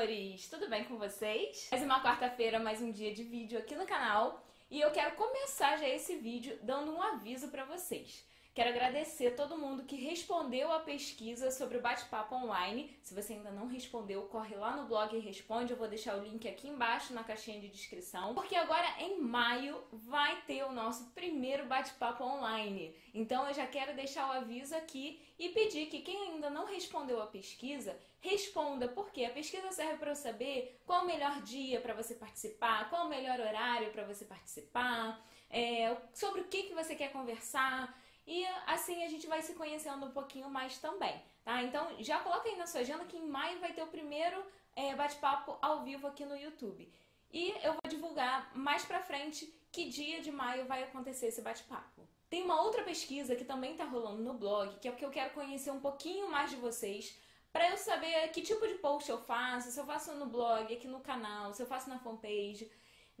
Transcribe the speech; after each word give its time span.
amores! 0.00 0.48
Tudo 0.48 0.66
bem 0.66 0.82
com 0.84 0.96
vocês? 0.96 1.68
Mais 1.70 1.84
uma 1.84 2.02
quarta-feira, 2.02 2.58
mais 2.58 2.80
um 2.80 2.90
dia 2.90 3.12
de 3.12 3.22
vídeo 3.22 3.58
aqui 3.58 3.76
no 3.76 3.84
canal 3.84 4.42
e 4.70 4.80
eu 4.80 4.90
quero 4.92 5.14
começar 5.14 5.76
já 5.76 5.86
esse 5.86 6.16
vídeo 6.16 6.58
dando 6.62 6.90
um 6.90 7.02
aviso 7.02 7.48
para 7.48 7.66
vocês. 7.66 8.24
Quero 8.52 8.70
agradecer 8.70 9.36
todo 9.36 9.56
mundo 9.56 9.84
que 9.84 9.94
respondeu 9.94 10.72
a 10.72 10.80
pesquisa 10.80 11.52
sobre 11.52 11.78
o 11.78 11.80
bate-papo 11.80 12.34
online. 12.34 12.98
Se 13.00 13.14
você 13.14 13.34
ainda 13.34 13.52
não 13.52 13.68
respondeu, 13.68 14.22
corre 14.22 14.56
lá 14.56 14.76
no 14.76 14.88
blog 14.88 15.16
e 15.16 15.20
responde. 15.20 15.70
Eu 15.70 15.76
vou 15.76 15.86
deixar 15.86 16.16
o 16.16 16.24
link 16.24 16.48
aqui 16.48 16.66
embaixo 16.66 17.14
na 17.14 17.22
caixinha 17.22 17.60
de 17.60 17.68
descrição. 17.68 18.34
Porque 18.34 18.56
agora 18.56 18.86
em 18.98 19.20
maio 19.20 19.80
vai 19.92 20.42
ter 20.42 20.64
o 20.64 20.72
nosso 20.72 21.12
primeiro 21.12 21.66
bate-papo 21.66 22.24
online. 22.24 22.92
Então 23.14 23.46
eu 23.46 23.54
já 23.54 23.68
quero 23.68 23.94
deixar 23.94 24.28
o 24.28 24.32
aviso 24.32 24.74
aqui 24.74 25.22
e 25.38 25.50
pedir 25.50 25.86
que 25.86 26.02
quem 26.02 26.32
ainda 26.32 26.50
não 26.50 26.66
respondeu 26.66 27.22
a 27.22 27.26
pesquisa, 27.26 27.96
responda, 28.20 28.88
porque 28.88 29.24
a 29.24 29.30
pesquisa 29.30 29.70
serve 29.70 29.98
para 29.98 30.10
eu 30.10 30.16
saber 30.16 30.80
qual 30.84 31.04
o 31.04 31.06
melhor 31.06 31.40
dia 31.42 31.80
para 31.80 31.94
você 31.94 32.16
participar, 32.16 32.90
qual 32.90 33.06
o 33.06 33.08
melhor 33.08 33.38
horário 33.38 33.92
para 33.92 34.04
você 34.04 34.24
participar, 34.24 35.24
é, 35.48 35.96
sobre 36.12 36.40
o 36.40 36.48
que, 36.48 36.64
que 36.64 36.74
você 36.74 36.96
quer 36.96 37.12
conversar. 37.12 37.96
E 38.30 38.46
assim 38.68 39.02
a 39.02 39.08
gente 39.08 39.26
vai 39.26 39.42
se 39.42 39.54
conhecendo 39.54 40.06
um 40.06 40.12
pouquinho 40.12 40.48
mais 40.48 40.78
também, 40.78 41.20
tá? 41.44 41.64
Então 41.64 41.84
já 41.98 42.20
coloca 42.20 42.48
aí 42.48 42.54
na 42.54 42.64
sua 42.64 42.82
agenda 42.82 43.04
que 43.04 43.16
em 43.16 43.26
maio 43.26 43.58
vai 43.58 43.72
ter 43.72 43.82
o 43.82 43.88
primeiro 43.88 44.40
é, 44.76 44.94
bate-papo 44.94 45.58
ao 45.60 45.82
vivo 45.82 46.06
aqui 46.06 46.24
no 46.24 46.36
YouTube. 46.36 46.88
E 47.32 47.50
eu 47.64 47.72
vou 47.72 47.88
divulgar 47.88 48.56
mais 48.56 48.84
pra 48.84 49.02
frente 49.02 49.52
que 49.72 49.88
dia 49.88 50.20
de 50.20 50.30
maio 50.30 50.64
vai 50.64 50.84
acontecer 50.84 51.26
esse 51.26 51.42
bate-papo. 51.42 52.06
Tem 52.28 52.44
uma 52.44 52.62
outra 52.62 52.84
pesquisa 52.84 53.34
que 53.34 53.44
também 53.44 53.74
tá 53.76 53.82
rolando 53.84 54.22
no 54.22 54.34
blog, 54.34 54.78
que 54.78 54.86
é 54.86 54.92
porque 54.92 55.04
eu 55.04 55.10
quero 55.10 55.34
conhecer 55.34 55.72
um 55.72 55.80
pouquinho 55.80 56.30
mais 56.30 56.50
de 56.50 56.56
vocês, 56.56 57.18
para 57.52 57.68
eu 57.68 57.76
saber 57.76 58.28
que 58.28 58.42
tipo 58.42 58.64
de 58.64 58.74
post 58.74 59.10
eu 59.10 59.18
faço, 59.18 59.72
se 59.72 59.80
eu 59.80 59.84
faço 59.84 60.14
no 60.14 60.26
blog, 60.26 60.72
aqui 60.72 60.86
no 60.86 61.00
canal, 61.00 61.52
se 61.52 61.60
eu 61.60 61.66
faço 61.66 61.90
na 61.90 61.98
fanpage. 61.98 62.70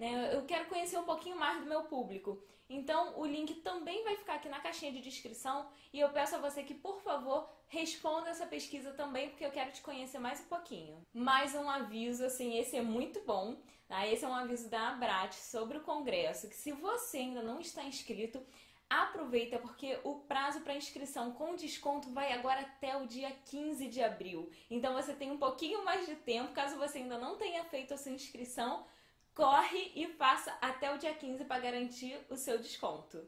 Né? 0.00 0.34
Eu 0.34 0.46
quero 0.46 0.64
conhecer 0.64 0.96
um 0.98 1.04
pouquinho 1.04 1.36
mais 1.36 1.60
do 1.60 1.68
meu 1.68 1.82
público. 1.82 2.42
Então, 2.70 3.18
o 3.20 3.26
link 3.26 3.56
também 3.56 4.02
vai 4.02 4.16
ficar 4.16 4.36
aqui 4.36 4.48
na 4.48 4.58
caixinha 4.58 4.90
de 4.90 5.02
descrição 5.02 5.68
e 5.92 6.00
eu 6.00 6.08
peço 6.08 6.36
a 6.36 6.38
você 6.38 6.62
que, 6.62 6.72
por 6.72 7.02
favor, 7.02 7.46
responda 7.68 8.30
essa 8.30 8.46
pesquisa 8.46 8.92
também, 8.92 9.28
porque 9.28 9.44
eu 9.44 9.50
quero 9.50 9.72
te 9.72 9.82
conhecer 9.82 10.18
mais 10.18 10.40
um 10.40 10.44
pouquinho. 10.44 11.02
Mais 11.12 11.54
um 11.54 11.68
aviso, 11.68 12.24
assim, 12.24 12.56
esse 12.56 12.78
é 12.78 12.80
muito 12.80 13.20
bom, 13.26 13.58
tá? 13.86 14.06
Esse 14.06 14.24
é 14.24 14.28
um 14.28 14.34
aviso 14.34 14.70
da 14.70 14.88
Abrat 14.88 15.34
sobre 15.34 15.76
o 15.76 15.82
congresso, 15.82 16.48
que 16.48 16.56
se 16.56 16.72
você 16.72 17.18
ainda 17.18 17.42
não 17.42 17.60
está 17.60 17.84
inscrito, 17.84 18.40
aproveita 18.88 19.58
porque 19.58 19.98
o 20.02 20.20
prazo 20.20 20.62
para 20.62 20.74
inscrição 20.74 21.32
com 21.32 21.54
desconto 21.54 22.08
vai 22.08 22.32
agora 22.32 22.62
até 22.62 22.96
o 22.96 23.06
dia 23.06 23.30
15 23.50 23.86
de 23.88 24.02
abril. 24.02 24.50
Então 24.70 24.94
você 24.94 25.12
tem 25.12 25.30
um 25.30 25.36
pouquinho 25.36 25.84
mais 25.84 26.06
de 26.06 26.16
tempo, 26.16 26.54
caso 26.54 26.78
você 26.78 26.98
ainda 26.98 27.18
não 27.18 27.36
tenha 27.36 27.62
feito 27.64 27.92
a 27.92 27.98
sua 27.98 28.12
inscrição, 28.12 28.86
corre 29.34 29.92
e 29.94 30.06
faça 30.08 30.56
até 30.60 30.92
o 30.94 30.98
dia 30.98 31.14
15 31.14 31.44
para 31.44 31.60
garantir 31.60 32.18
o 32.28 32.36
seu 32.36 32.58
desconto. 32.58 33.26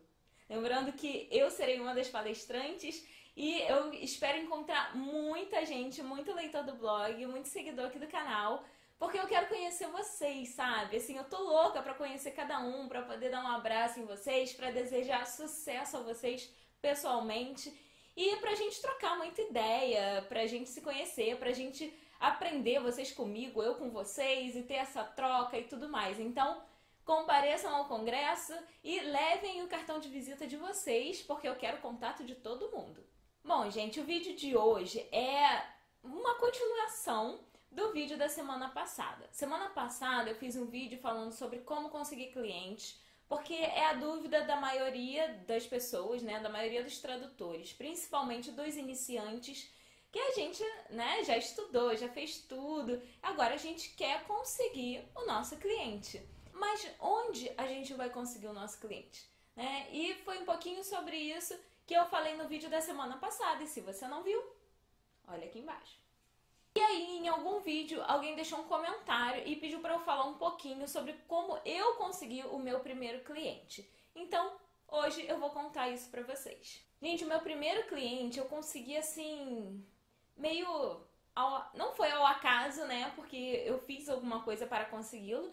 Lembrando 0.48 0.92
que 0.92 1.28
eu 1.30 1.50
serei 1.50 1.80
uma 1.80 1.94
das 1.94 2.08
palestrantes 2.08 3.06
e 3.36 3.60
eu 3.62 3.92
espero 3.94 4.38
encontrar 4.38 4.94
muita 4.94 5.64
gente, 5.64 6.02
muito 6.02 6.34
leitor 6.34 6.64
do 6.64 6.74
blog, 6.74 7.26
muito 7.26 7.48
seguidor 7.48 7.86
aqui 7.86 7.98
do 7.98 8.06
canal, 8.06 8.62
porque 8.98 9.18
eu 9.18 9.26
quero 9.26 9.48
conhecer 9.48 9.86
vocês, 9.88 10.50
sabe? 10.50 10.98
Assim, 10.98 11.16
eu 11.16 11.24
tô 11.24 11.38
louca 11.42 11.82
para 11.82 11.94
conhecer 11.94 12.32
cada 12.32 12.60
um, 12.60 12.88
para 12.88 13.02
poder 13.02 13.30
dar 13.30 13.42
um 13.42 13.48
abraço 13.48 13.98
em 13.98 14.04
vocês, 14.04 14.52
para 14.52 14.70
desejar 14.70 15.26
sucesso 15.26 15.96
a 15.96 16.00
vocês 16.00 16.48
pessoalmente 16.80 17.72
e 18.16 18.36
pra 18.36 18.54
gente 18.54 18.80
trocar 18.80 19.16
muita 19.16 19.40
ideia, 19.40 20.22
pra 20.28 20.46
gente 20.46 20.68
se 20.68 20.82
conhecer, 20.82 21.36
pra 21.38 21.52
gente 21.52 21.92
aprender 22.22 22.78
vocês 22.78 23.10
comigo, 23.10 23.60
eu 23.60 23.74
com 23.74 23.90
vocês 23.90 24.54
e 24.54 24.62
ter 24.62 24.74
essa 24.74 25.02
troca 25.02 25.58
e 25.58 25.64
tudo 25.64 25.88
mais. 25.88 26.20
Então, 26.20 26.62
compareçam 27.04 27.74
ao 27.74 27.86
congresso 27.86 28.54
e 28.84 29.00
levem 29.00 29.60
o 29.62 29.68
cartão 29.68 29.98
de 29.98 30.08
visita 30.08 30.46
de 30.46 30.56
vocês, 30.56 31.20
porque 31.20 31.48
eu 31.48 31.56
quero 31.56 31.78
contato 31.78 32.22
de 32.24 32.36
todo 32.36 32.70
mundo. 32.70 33.04
Bom, 33.44 33.68
gente, 33.68 33.98
o 33.98 34.04
vídeo 34.04 34.36
de 34.36 34.56
hoje 34.56 35.00
é 35.10 35.64
uma 36.00 36.36
continuação 36.36 37.40
do 37.72 37.90
vídeo 37.92 38.16
da 38.16 38.28
semana 38.28 38.68
passada. 38.68 39.28
Semana 39.32 39.70
passada 39.70 40.30
eu 40.30 40.36
fiz 40.36 40.54
um 40.54 40.66
vídeo 40.66 41.00
falando 41.00 41.32
sobre 41.32 41.58
como 41.60 41.88
conseguir 41.88 42.28
clientes, 42.28 43.00
porque 43.28 43.54
é 43.54 43.86
a 43.86 43.94
dúvida 43.94 44.42
da 44.42 44.56
maioria 44.56 45.42
das 45.48 45.66
pessoas, 45.66 46.22
né, 46.22 46.38
da 46.38 46.48
maioria 46.48 46.84
dos 46.84 47.00
tradutores, 47.00 47.72
principalmente 47.72 48.52
dos 48.52 48.76
iniciantes 48.76 49.72
que 50.12 50.18
a 50.18 50.32
gente 50.32 50.62
né, 50.90 51.24
já 51.24 51.38
estudou, 51.38 51.96
já 51.96 52.08
fez 52.08 52.38
tudo, 52.42 53.00
agora 53.22 53.54
a 53.54 53.56
gente 53.56 53.88
quer 53.96 54.22
conseguir 54.24 55.02
o 55.16 55.24
nosso 55.24 55.56
cliente. 55.56 56.22
Mas 56.52 56.86
onde 57.00 57.50
a 57.56 57.66
gente 57.66 57.94
vai 57.94 58.10
conseguir 58.10 58.48
o 58.48 58.52
nosso 58.52 58.78
cliente? 58.78 59.26
Né? 59.56 59.88
E 59.90 60.14
foi 60.16 60.38
um 60.38 60.44
pouquinho 60.44 60.84
sobre 60.84 61.16
isso 61.16 61.58
que 61.86 61.94
eu 61.94 62.04
falei 62.06 62.36
no 62.36 62.46
vídeo 62.46 62.68
da 62.68 62.80
semana 62.80 63.16
passada, 63.16 63.64
e 63.64 63.66
se 63.66 63.80
você 63.80 64.06
não 64.06 64.22
viu, 64.22 64.40
olha 65.26 65.46
aqui 65.46 65.58
embaixo. 65.58 65.96
E 66.74 66.80
aí, 66.80 67.18
em 67.18 67.28
algum 67.28 67.60
vídeo, 67.60 68.02
alguém 68.06 68.34
deixou 68.34 68.60
um 68.60 68.68
comentário 68.68 69.42
e 69.46 69.56
pediu 69.56 69.80
para 69.80 69.94
eu 69.94 70.00
falar 70.00 70.24
um 70.24 70.34
pouquinho 70.34 70.86
sobre 70.86 71.14
como 71.26 71.58
eu 71.64 71.94
consegui 71.94 72.42
o 72.44 72.58
meu 72.58 72.80
primeiro 72.80 73.24
cliente. 73.24 73.90
Então, 74.14 74.56
hoje 74.88 75.26
eu 75.26 75.38
vou 75.38 75.50
contar 75.50 75.88
isso 75.88 76.10
para 76.10 76.22
vocês. 76.22 76.82
Gente, 77.00 77.24
o 77.24 77.28
meu 77.28 77.40
primeiro 77.40 77.86
cliente 77.88 78.38
eu 78.38 78.46
consegui 78.46 78.96
assim 78.96 79.84
meio. 80.36 81.00
Ao, 81.34 81.70
não 81.74 81.94
foi 81.94 82.10
ao 82.10 82.26
acaso, 82.26 82.84
né? 82.84 83.10
Porque 83.16 83.62
eu 83.64 83.78
fiz 83.78 84.08
alguma 84.08 84.42
coisa 84.42 84.66
para 84.66 84.84
consegui-lo, 84.84 85.52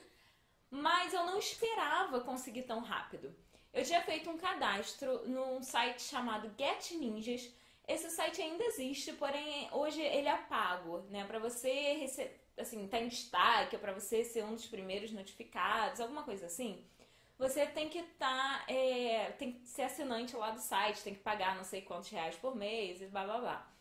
mas 0.69 1.13
eu 1.13 1.25
não 1.25 1.39
esperava 1.39 2.19
conseguir 2.21 2.63
tão 2.63 2.81
rápido. 2.81 3.33
Eu 3.73 3.85
tinha 3.85 4.01
feito 4.01 4.29
um 4.29 4.37
cadastro 4.37 5.27
num 5.27 5.61
site 5.61 6.01
chamado 6.01 6.53
Get 6.57 6.91
Ninjas. 6.91 7.49
Esse 7.87 8.09
site 8.09 8.41
ainda 8.41 8.63
existe, 8.65 9.13
porém 9.13 9.69
hoje 9.71 10.01
ele 10.01 10.27
é 10.27 10.37
pago, 10.37 10.99
né? 11.09 11.23
Para 11.25 11.39
você 11.39 11.93
receber, 11.93 12.39
assim, 12.57 12.87
tá 12.87 12.99
em 12.99 13.07
destaque, 13.07 13.77
para 13.77 13.93
você 13.93 14.23
ser 14.23 14.43
um 14.43 14.53
dos 14.53 14.67
primeiros 14.67 15.11
notificados, 15.11 16.01
alguma 16.01 16.23
coisa 16.23 16.47
assim. 16.47 16.85
Você 17.37 17.65
tem 17.65 17.87
que 17.87 17.99
estar, 17.99 18.65
tá, 18.65 18.71
é, 18.71 19.31
tem 19.39 19.53
que 19.53 19.65
ser 19.67 19.83
assinante 19.83 20.35
lá 20.35 20.51
do 20.51 20.59
site, 20.59 21.03
tem 21.03 21.15
que 21.15 21.21
pagar 21.21 21.55
não 21.55 21.63
sei 21.63 21.81
quantos 21.81 22.09
reais 22.09 22.35
por 22.35 22.53
mês 22.53 23.01
e 23.01 23.05
blá 23.07 23.23
blá 23.23 23.39
blá 23.39 23.78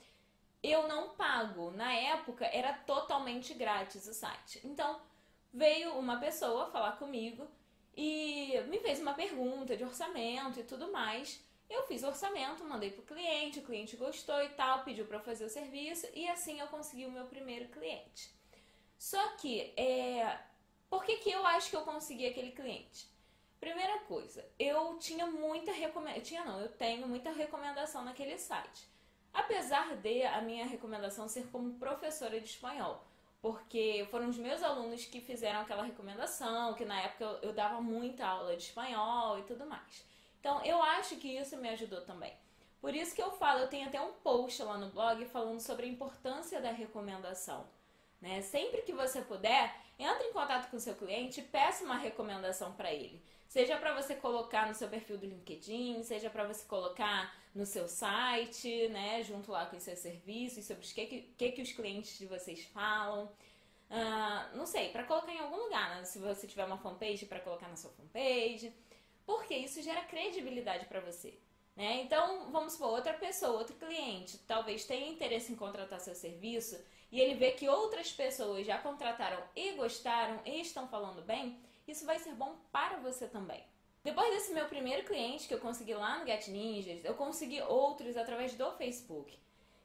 eu 0.63 0.89
não 0.89 1.11
pago. 1.11 1.71
Na 1.71 1.93
época 1.93 2.45
era 2.47 2.73
totalmente 2.73 3.55
grátis 3.55 4.07
o 4.07 4.15
site. 4.15 4.61
Então 4.65 5.01
veio 5.53 5.99
uma 5.99 6.19
pessoa 6.19 6.71
falar 6.71 6.93
comigo 6.93 7.47
e 7.97 8.61
me 8.69 8.79
fez 8.79 9.01
uma 9.01 9.15
pergunta 9.15 9.77
de 9.77 9.85
orçamento 9.85 10.61
e 10.61 10.65
tudo 10.65 10.93
mais. 10.93 11.43
Eu 11.69 11.83
fiz 11.87 12.03
o 12.03 12.09
orçamento, 12.09 12.65
mandei 12.65 12.91
pro 12.91 13.03
cliente, 13.03 13.59
o 13.59 13.63
cliente 13.63 13.97
gostou 13.97 14.43
e 14.43 14.49
tal, 14.51 14.85
pediu 14.85 15.05
para 15.05 15.21
fazer 15.21 15.45
o 15.45 15.51
serviço 15.51 16.07
e 16.15 16.27
assim 16.29 16.61
eu 16.61 16.67
consegui 16.69 17.07
o 17.07 17.11
meu 17.11 17.27
primeiro 17.27 17.69
cliente. 17.69 18.33
Só 18.99 19.37
que, 19.37 19.73
é... 19.77 20.39
por 20.89 21.05
que, 21.05 21.19
que 21.19 21.31
eu 21.31 21.47
acho 21.47 21.69
que 21.71 21.77
eu 21.77 21.83
consegui 21.83 22.27
aquele 22.27 22.53
cliente? 22.53 23.07
Primeira 23.61 23.99
coisa, 24.01 24.49
eu 24.59 24.99
tinha 24.99 25.27
muita 25.27 25.73
recomendação, 25.73 26.23
tinha 26.23 26.45
não, 26.45 26.61
eu 26.61 26.69
tenho 26.69 27.07
muita 27.07 27.31
recomendação 27.33 28.05
naquele 28.05 28.39
site. 28.39 28.89
Apesar 29.38 29.94
de 29.94 30.25
a 30.25 30.41
minha 30.41 30.66
recomendação 30.66 31.28
ser 31.28 31.47
como 31.47 31.75
professora 31.75 32.41
de 32.41 32.49
espanhol, 32.49 33.04
porque 33.41 34.04
foram 34.10 34.28
os 34.28 34.37
meus 34.37 34.65
alunos 34.65 35.04
que 35.04 35.21
fizeram 35.21 35.60
aquela 35.60 35.84
recomendação, 35.84 36.75
que 36.75 36.84
na 36.84 37.00
época 37.00 37.22
eu, 37.22 37.48
eu 37.50 37.53
dava 37.53 37.81
muita 37.81 38.27
aula 38.27 38.56
de 38.56 38.65
espanhol 38.65 39.39
e 39.39 39.42
tudo 39.45 39.65
mais. 39.65 40.04
Então 40.41 40.60
eu 40.65 40.83
acho 40.83 41.15
que 41.18 41.28
isso 41.28 41.57
me 41.57 41.68
ajudou 41.68 42.01
também. 42.01 42.33
Por 42.80 42.92
isso 42.92 43.15
que 43.15 43.22
eu 43.22 43.30
falo, 43.30 43.60
eu 43.60 43.68
tenho 43.68 43.86
até 43.86 44.01
um 44.01 44.13
post 44.13 44.60
lá 44.60 44.77
no 44.77 44.91
blog 44.91 45.24
falando 45.27 45.60
sobre 45.60 45.86
a 45.86 45.89
importância 45.89 46.60
da 46.60 46.72
recomendação. 46.72 47.65
Né? 48.21 48.42
Sempre 48.42 48.83
que 48.83 48.92
você 48.92 49.22
puder, 49.22 49.72
entre 49.97 50.27
em 50.27 50.33
contato 50.33 50.68
com 50.68 50.80
seu 50.80 50.97
cliente 50.97 51.39
e 51.39 51.45
peça 51.45 51.84
uma 51.84 51.97
recomendação 51.97 52.72
para 52.72 52.92
ele. 52.92 53.22
Seja 53.47 53.77
para 53.77 53.95
você 53.95 54.16
colocar 54.16 54.66
no 54.66 54.74
seu 54.74 54.89
perfil 54.89 55.16
do 55.16 55.27
LinkedIn, 55.27 56.03
seja 56.03 56.28
para 56.28 56.45
você 56.45 56.65
colocar 56.66 57.33
no 57.59 57.66
seu 57.66 57.89
site, 57.89 58.89
né, 58.89 59.25
junto 59.25 59.51
lá 59.51 59.66
com 59.66 59.77
os 59.77 59.83
seus 59.83 59.99
serviços, 59.99 60.65
sobre 60.65 60.87
o 60.87 60.89
que, 60.89 61.33
que, 61.37 61.53
que 61.53 61.63
os 61.63 61.72
clientes 61.72 62.16
de 62.16 62.25
vocês 62.25 62.65
falam. 62.66 63.25
Uh, 63.91 64.57
não 64.57 64.65
sei, 64.65 64.91
para 64.91 65.03
colocar 65.03 65.33
em 65.33 65.41
algum 65.41 65.57
lugar, 65.65 65.97
né? 65.97 66.05
se 66.05 66.21
você 66.21 66.47
tiver 66.47 66.65
uma 66.65 66.78
fanpage, 66.78 67.27
para 67.27 67.41
colocar 67.41 67.66
na 67.66 67.75
sua 67.75 67.91
fanpage, 67.91 68.72
porque 69.27 69.57
isso 69.57 69.83
gera 69.83 70.03
credibilidade 70.03 70.87
para 70.87 71.01
você. 71.01 71.37
Né? 71.75 72.03
Então, 72.03 72.49
vamos 72.53 72.75
supor, 72.75 72.91
outra 72.91 73.15
pessoa, 73.15 73.59
outro 73.59 73.75
cliente, 73.75 74.39
talvez 74.47 74.84
tenha 74.84 75.11
interesse 75.11 75.51
em 75.53 75.57
contratar 75.57 75.99
seu 76.01 76.15
serviço 76.15 76.78
e 77.11 77.21
ele 77.21 77.34
vê 77.34 77.51
que 77.53 77.69
outras 77.69 78.13
pessoas 78.13 78.65
já 78.65 78.78
contrataram 78.78 79.43
e 79.57 79.72
gostaram 79.72 80.41
e 80.45 80.61
estão 80.61 80.87
falando 80.87 81.22
bem, 81.22 81.59
isso 81.89 82.07
vai 82.07 82.21
ser 82.21 82.34
bom 82.34 82.57
para 82.71 82.99
você 82.99 83.27
também. 83.27 83.65
Depois 84.04 84.30
desse 84.30 84.53
meu 84.53 84.66
primeiro 84.66 85.04
cliente 85.04 85.47
que 85.47 85.54
eu 85.54 85.60
consegui 85.60 85.95
lá 85.95 86.18
no 86.18 86.27
Get 86.27 86.48
Ninjas, 86.48 87.04
eu 87.04 87.15
consegui 87.15 87.60
outros 87.62 88.16
através 88.16 88.54
do 88.54 88.71
Facebook. 88.72 89.39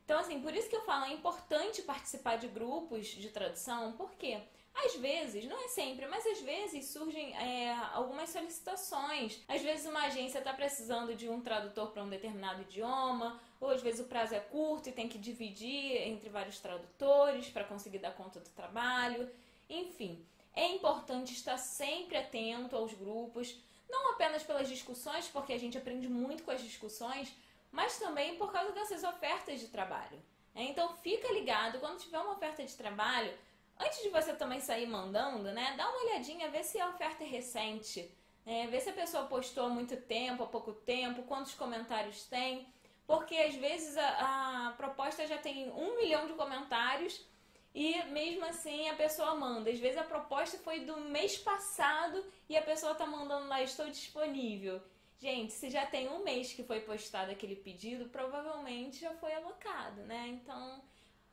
Então, 0.05 0.19
assim, 0.19 0.41
por 0.41 0.53
isso 0.53 0.69
que 0.69 0.75
eu 0.75 0.83
falo, 0.83 1.05
é 1.05 1.13
importante 1.13 1.81
participar 1.81 2.37
de 2.37 2.47
grupos 2.47 3.07
de 3.07 3.29
tradução, 3.29 3.93
porque 3.93 4.41
às 4.73 4.95
vezes, 4.95 5.45
não 5.45 5.63
é 5.63 5.67
sempre, 5.67 6.07
mas 6.07 6.25
às 6.25 6.41
vezes 6.41 6.89
surgem 6.89 7.33
é, 7.37 7.73
algumas 7.93 8.29
solicitações. 8.29 9.39
Às 9.47 9.61
vezes 9.61 9.85
uma 9.85 10.05
agência 10.05 10.39
está 10.39 10.51
precisando 10.51 11.15
de 11.15 11.29
um 11.29 11.41
tradutor 11.41 11.91
para 11.91 12.03
um 12.03 12.09
determinado 12.09 12.63
idioma, 12.63 13.39
ou 13.61 13.69
às 13.69 13.81
vezes 13.81 14.01
o 14.01 14.09
prazo 14.09 14.33
é 14.33 14.39
curto 14.39 14.89
e 14.89 14.91
tem 14.91 15.07
que 15.07 15.17
dividir 15.17 16.01
entre 16.07 16.27
vários 16.29 16.59
tradutores 16.59 17.49
para 17.49 17.63
conseguir 17.63 17.99
dar 17.99 18.15
conta 18.15 18.39
do 18.39 18.49
trabalho. 18.49 19.29
Enfim, 19.69 20.25
é 20.55 20.67
importante 20.67 21.33
estar 21.33 21.57
sempre 21.57 22.17
atento 22.17 22.75
aos 22.75 22.93
grupos, 22.93 23.55
não 23.89 24.11
apenas 24.11 24.43
pelas 24.43 24.67
discussões, 24.67 25.27
porque 25.27 25.53
a 25.53 25.59
gente 25.59 25.77
aprende 25.77 26.07
muito 26.07 26.43
com 26.43 26.51
as 26.51 26.61
discussões, 26.61 27.33
mas 27.71 27.97
também 27.97 28.35
por 28.37 28.51
causa 28.51 28.71
dessas 28.71 29.03
ofertas 29.03 29.59
de 29.59 29.67
trabalho. 29.67 30.21
É, 30.55 30.63
então 30.63 30.95
fica 30.97 31.31
ligado, 31.33 31.79
quando 31.79 31.99
tiver 31.99 32.19
uma 32.19 32.33
oferta 32.33 32.63
de 32.63 32.73
trabalho, 32.75 33.33
antes 33.79 34.01
de 34.03 34.09
você 34.09 34.33
também 34.33 34.59
sair 34.59 34.85
mandando, 34.85 35.51
né, 35.51 35.73
dá 35.75 35.89
uma 35.89 36.03
olhadinha, 36.03 36.49
vê 36.49 36.63
se 36.63 36.79
a 36.79 36.89
oferta 36.89 37.23
é 37.23 37.27
recente, 37.27 38.11
é, 38.45 38.67
vê 38.67 38.79
se 38.79 38.89
a 38.89 38.93
pessoa 38.93 39.25
postou 39.25 39.65
há 39.65 39.69
muito 39.69 39.97
tempo, 39.97 40.43
há 40.43 40.47
pouco 40.47 40.73
tempo, 40.73 41.23
quantos 41.23 41.55
comentários 41.55 42.25
tem, 42.25 42.67
porque 43.07 43.35
às 43.35 43.55
vezes 43.55 43.97
a, 43.97 44.67
a 44.67 44.71
proposta 44.73 45.25
já 45.25 45.37
tem 45.37 45.71
um 45.71 45.95
milhão 45.95 46.27
de 46.27 46.33
comentários 46.33 47.25
e 47.73 48.03
mesmo 48.05 48.45
assim 48.45 48.87
a 48.89 48.95
pessoa 48.95 49.35
manda. 49.35 49.69
Às 49.69 49.79
vezes 49.79 49.97
a 49.97 50.03
proposta 50.03 50.57
foi 50.59 50.81
do 50.81 50.97
mês 51.01 51.37
passado 51.37 52.23
e 52.47 52.55
a 52.55 52.61
pessoa 52.61 52.93
tá 52.93 53.05
mandando 53.05 53.47
lá, 53.47 53.61
estou 53.61 53.89
disponível. 53.89 54.81
Gente, 55.19 55.53
se 55.53 55.69
já 55.69 55.85
tem 55.85 56.09
um 56.09 56.23
mês 56.23 56.53
que 56.53 56.63
foi 56.63 56.81
postado 56.81 57.31
aquele 57.31 57.55
pedido, 57.55 58.09
provavelmente 58.09 58.99
já 58.99 59.13
foi 59.13 59.33
alocado, 59.33 60.01
né? 60.01 60.27
Então 60.27 60.83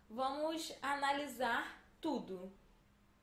vamos 0.09 0.73
analisar 0.81 1.83
tudo. 2.01 2.53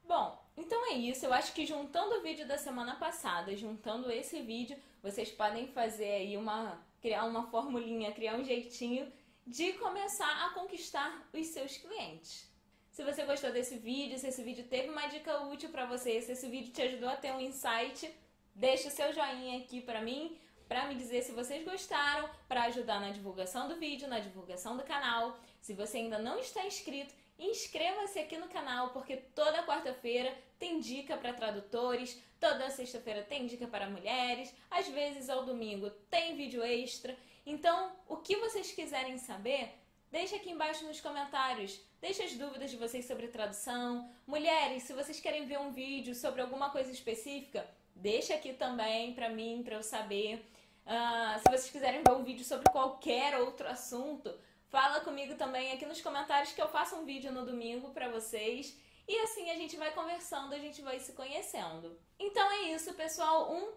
Bom, 0.04 0.46
então 0.56 0.92
é 0.92 0.96
isso. 0.96 1.26
Eu 1.26 1.34
acho 1.34 1.54
que 1.54 1.66
juntando 1.66 2.16
o 2.16 2.22
vídeo 2.22 2.48
da 2.48 2.58
semana 2.58 2.96
passada, 2.96 3.56
juntando 3.56 4.12
esse 4.12 4.42
vídeo, 4.42 4.78
vocês 5.02 5.32
podem 5.32 5.68
fazer 5.68 6.12
aí 6.12 6.38
uma 6.38 6.86
criar 7.02 7.26
uma 7.26 7.48
formulinha, 7.48 8.12
criar 8.12 8.36
um 8.36 8.44
jeitinho 8.44 9.12
de 9.46 9.74
começar 9.74 10.46
a 10.46 10.50
conquistar 10.54 11.28
os 11.34 11.48
seus 11.48 11.78
clientes. 11.78 12.52
Se 12.98 13.04
você 13.04 13.26
gostou 13.26 13.52
desse 13.52 13.78
vídeo, 13.78 14.18
se 14.18 14.26
esse 14.26 14.42
vídeo 14.42 14.64
teve 14.64 14.90
uma 14.90 15.06
dica 15.06 15.44
útil 15.44 15.70
para 15.70 15.86
você, 15.86 16.20
se 16.20 16.32
esse 16.32 16.48
vídeo 16.50 16.74
te 16.74 16.82
ajudou 16.82 17.08
a 17.08 17.16
ter 17.16 17.32
um 17.32 17.40
insight, 17.40 18.12
deixa 18.56 18.88
o 18.88 18.92
seu 18.92 19.14
joinha 19.14 19.60
aqui 19.60 19.80
para 19.82 20.02
mim, 20.02 20.36
para 20.68 20.88
me 20.88 20.96
dizer 20.96 21.22
se 21.22 21.32
vocês 21.32 21.64
gostaram, 21.64 22.28
para 22.48 22.64
ajudar 22.64 23.00
na 23.00 23.12
divulgação 23.12 23.68
do 23.68 23.76
vídeo, 23.76 24.08
na 24.08 24.20
divulgação 24.20 24.76
do 24.76 24.84
canal. 24.84 25.38
Se 25.62 25.76
você 25.76 25.98
ainda 25.98 26.18
não 26.18 26.40
está 26.40 26.66
inscrito, 26.66 27.14
inscreva-se 27.38 28.18
aqui 28.18 28.36
no 28.36 28.48
canal, 28.48 28.90
porque 28.90 29.16
toda 29.16 29.62
quarta-feira 29.62 30.36
tem 30.58 30.80
dica 30.80 31.16
para 31.18 31.34
tradutores, 31.34 32.20
toda 32.40 32.72
sexta-feira 32.72 33.22
tem 33.22 33.46
dica 33.46 33.68
para 33.68 33.88
mulheres, 33.88 34.52
às 34.72 34.88
vezes 34.88 35.30
ao 35.30 35.46
domingo 35.46 35.92
tem 36.10 36.36
vídeo 36.36 36.64
extra. 36.64 37.16
Então, 37.46 37.96
o 38.08 38.18
que 38.18 38.38
vocês 38.38 38.72
quiserem 38.72 39.20
saber, 39.20 39.70
deixa 40.12 40.38
aqui 40.38 40.50
embaixo 40.50 40.84
nos 40.88 41.00
comentários. 41.00 41.80
Deixa 42.00 42.24
as 42.24 42.34
dúvidas 42.34 42.70
de 42.70 42.78
vocês 42.78 43.06
sobre 43.06 43.28
tradução. 43.28 44.10
Mulheres, 44.26 44.84
se 44.84 44.94
vocês 44.94 45.20
querem 45.20 45.46
ver 45.46 45.60
um 45.60 45.72
vídeo 45.72 46.14
sobre 46.14 46.42
alguma 46.42 46.70
coisa 46.70 46.92
específica, 46.92 47.68
deixa 47.96 48.36
aqui 48.36 48.54
também 48.54 49.14
para 49.14 49.30
mim, 49.30 49.64
para 49.64 49.76
eu 49.76 49.84
saber. 49.84 50.46
Uh, 50.86 51.40
se 51.40 51.50
vocês 51.50 51.70
quiserem 51.72 52.04
ver 52.04 52.14
um 52.14 52.24
vídeo 52.24 52.46
sobre 52.46 52.70
qualquer 52.72 53.40
outro 53.40 53.68
assunto, 53.68 54.34
fala 54.70 55.02
comigo 55.02 55.36
também 55.36 55.72
aqui 55.72 55.86
nos 55.86 56.00
comentários 56.00 56.54
que 56.54 56.62
eu 56.62 56.70
faço 56.70 56.96
um 56.96 57.04
vídeo 57.04 57.32
no 57.32 57.46
domingo 57.46 57.90
para 57.90 58.10
vocês. 58.10 58.78
E 59.08 59.18
assim 59.20 59.50
a 59.50 59.56
gente 59.56 59.76
vai 59.76 59.92
conversando, 59.92 60.54
a 60.54 60.60
gente 60.60 60.82
vai 60.82 61.00
se 61.00 61.14
conhecendo. 61.14 62.00
Então 62.20 62.52
é 62.52 62.74
isso, 62.74 62.94
pessoal. 62.94 63.52
Um 63.52 63.74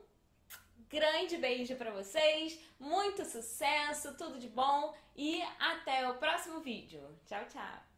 grande 0.89 1.39
beijo 1.39 1.75
para 1.77 1.91
vocês, 1.91 2.61
muito 2.79 3.25
sucesso, 3.25 4.17
tudo 4.19 4.39
de 4.39 4.49
bom 4.49 4.93
e 5.17 5.41
até 5.59 6.07
o 6.09 6.19
próximo 6.19 6.61
vídeo. 6.61 7.19
Tchau, 7.27 7.45
tchau! 7.49 7.90